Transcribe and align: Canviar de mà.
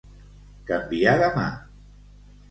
Canviar 0.69 1.13
de 1.19 1.27
mà. 1.35 1.43